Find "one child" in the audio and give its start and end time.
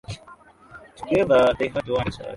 1.87-2.29